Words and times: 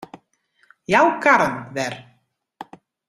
Jou 0.93 1.05
karren 1.25 1.55
wer. 1.75 1.93